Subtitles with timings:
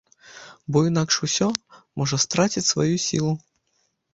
[0.73, 1.49] Бо інакш усё
[2.01, 3.31] можа страціць сваю сілу.